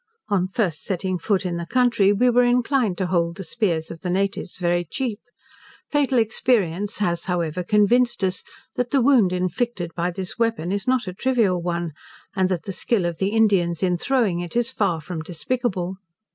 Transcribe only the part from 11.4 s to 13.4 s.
one; and that the skill of the